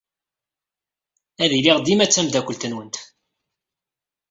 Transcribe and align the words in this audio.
Ad 1.43 1.51
iliɣ 1.57 1.77
dima 1.81 2.05
d 2.05 2.11
tameddakelt-nwent. 2.11 2.95